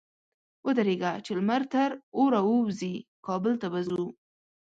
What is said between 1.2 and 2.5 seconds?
چې لمر تر اوره